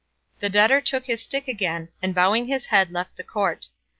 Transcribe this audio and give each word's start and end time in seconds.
The 0.39 0.49
debtor 0.49 0.81
took 0.81 1.05
his 1.05 1.21
stick 1.21 1.47
again, 1.47 1.89
and 2.01 2.15
bowing 2.15 2.47
his 2.47 2.65
head 2.73 2.89
left 2.89 3.17
the 3.17 3.23
court. 3.23 3.67